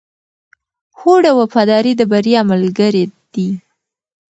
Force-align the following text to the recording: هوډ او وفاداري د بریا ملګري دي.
هوډ 0.99 1.23
او 1.31 1.35
وفاداري 1.43 1.93
د 1.97 2.01
بریا 2.11 2.41
ملګري 2.51 3.03
دي. 3.33 3.49